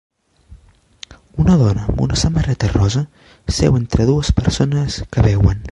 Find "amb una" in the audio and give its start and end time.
1.93-2.19